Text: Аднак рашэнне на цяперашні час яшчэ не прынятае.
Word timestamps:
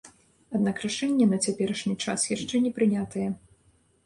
Аднак 0.59 0.79
рашэнне 0.85 1.27
на 1.33 1.39
цяперашні 1.49 1.93
час 2.07 2.25
яшчэ 2.35 2.63
не 2.65 2.73
прынятае. 2.79 3.29